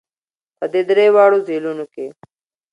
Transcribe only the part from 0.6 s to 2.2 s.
دې درېواړو ځېلونو کې